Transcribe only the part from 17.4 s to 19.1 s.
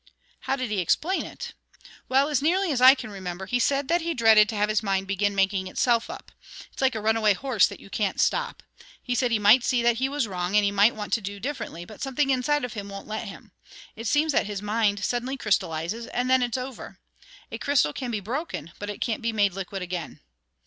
A crystal can be broken, but it